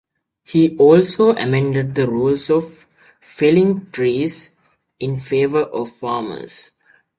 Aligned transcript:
He 0.43 0.75
also 0.77 1.35
amended 1.35 1.93
the 1.93 2.07
rules 2.09 2.49
of 2.49 2.87
felling 3.21 3.91
trees 3.91 4.55
in 4.99 5.17
favour 5.17 5.61
of 5.61 5.91
farmers. 5.91 6.71